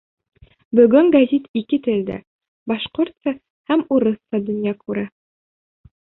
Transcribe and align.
Бөгөн 0.77 1.09
гәзит 1.15 1.43
ике 1.59 1.77
телдә— 1.87 2.15
башҡортса 2.71 3.33
һәм 3.73 3.83
урыҫса— 3.97 4.41
донъя 4.47 4.73
күрә. 4.79 5.05